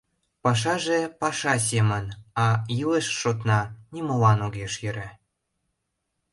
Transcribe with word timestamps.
Пашаже 0.43 0.99
паша 1.21 1.55
семын, 1.69 2.05
а 2.45 2.45
илыш 2.79 3.07
шотна 3.19 3.61
нимолан 3.93 4.39
огеш 4.47 4.73
йӧрӧ. 4.83 5.09